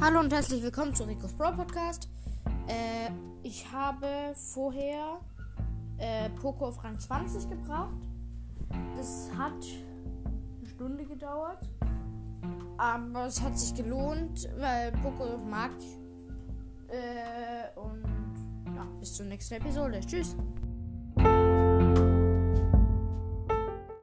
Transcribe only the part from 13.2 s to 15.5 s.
es hat sich gelohnt, weil Poco